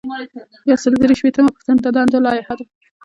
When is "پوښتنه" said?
1.55-1.79